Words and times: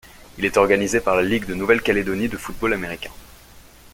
Il 0.39 0.45
est 0.45 0.57
organisé 0.57 0.99
par 0.99 1.15
la 1.15 1.21
Ligue 1.21 1.45
de 1.45 1.53
Nouvelle-Calédonie 1.53 2.27
de 2.27 2.35
football 2.35 2.73
américain. 2.73 3.11